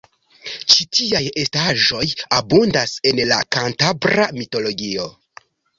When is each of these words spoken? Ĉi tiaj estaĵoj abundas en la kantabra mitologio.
Ĉi 0.73 0.87
tiaj 0.99 1.21
estaĵoj 1.41 2.07
abundas 2.41 2.97
en 3.11 3.25
la 3.33 3.41
kantabra 3.59 4.31
mitologio. 4.41 5.11